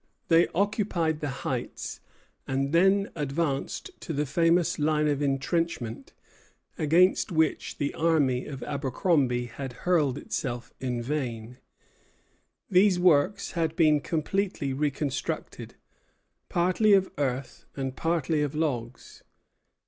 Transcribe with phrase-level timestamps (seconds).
[0.29, 1.99] They occupied the heights,
[2.47, 6.13] and then advanced to the famous line of intrenchment
[6.75, 11.59] against which the army of Abercromby had hurled itself in vain.
[12.67, 15.75] These works had been completely reconstructed,
[16.49, 19.21] partly of earth, and partly of logs.